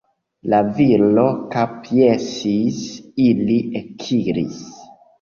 La 0.53 0.61
viro 0.79 1.25
kapjesis, 1.57 2.83
ili 3.29 3.63
ekiris. 3.85 4.63